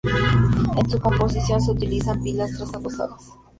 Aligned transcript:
En 0.77 0.89
su 0.89 0.99
composición 0.99 1.61
se 1.61 1.69
utilizan 1.69 2.23
pilastras 2.23 2.73
adosadas. 2.73 3.33